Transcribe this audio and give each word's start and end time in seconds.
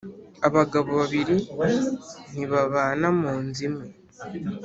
Abagabo 0.47 0.89
babiri 0.99 1.35
ntibabana 2.31 3.07
mu 3.19 3.31
nzu 3.43 3.61
imwe. 3.67 3.87